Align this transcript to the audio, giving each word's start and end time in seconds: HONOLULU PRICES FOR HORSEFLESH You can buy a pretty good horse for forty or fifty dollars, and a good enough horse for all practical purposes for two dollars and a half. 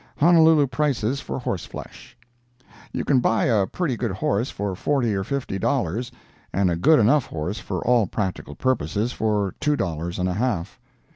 HONOLULU 0.17 0.65
PRICES 0.65 1.19
FOR 1.21 1.37
HORSEFLESH 1.37 2.17
You 2.91 3.05
can 3.05 3.19
buy 3.19 3.45
a 3.45 3.67
pretty 3.67 3.95
good 3.95 4.09
horse 4.13 4.49
for 4.49 4.73
forty 4.75 5.13
or 5.13 5.23
fifty 5.23 5.59
dollars, 5.59 6.11
and 6.51 6.71
a 6.71 6.75
good 6.75 6.97
enough 6.99 7.27
horse 7.27 7.59
for 7.59 7.85
all 7.85 8.07
practical 8.07 8.55
purposes 8.55 9.13
for 9.13 9.53
two 9.59 9.75
dollars 9.75 10.17
and 10.17 10.27
a 10.27 10.33
half. 10.33 10.79